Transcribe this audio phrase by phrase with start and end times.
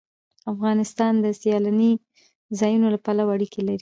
[0.53, 1.91] افغانستان د سیلاني
[2.59, 3.69] ځایونو له پلوه اړیکې لري.